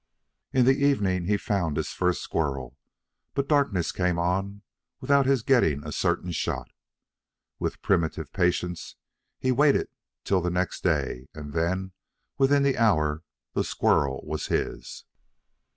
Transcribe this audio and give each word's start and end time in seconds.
In 0.51 0.65
the 0.65 0.83
evening 0.83 1.25
he 1.25 1.37
found 1.37 1.77
his 1.77 1.89
first 1.91 2.21
squirrel, 2.23 2.75
but 3.35 3.47
darkness 3.47 3.91
came 3.91 4.17
on 4.17 4.63
without 4.99 5.27
his 5.27 5.43
getting 5.43 5.85
a 5.85 5.91
certain 5.91 6.31
shot. 6.31 6.71
With 7.59 7.83
primitive 7.83 8.33
patience 8.33 8.95
he 9.37 9.51
waited 9.51 9.89
till 10.23 10.41
next 10.49 10.81
day, 10.83 11.27
and 11.35 11.53
then, 11.53 11.91
within 12.39 12.63
the 12.63 12.79
hour, 12.79 13.21
the 13.53 13.63
squirrel 13.63 14.21
was 14.25 14.47
his. 14.47 15.05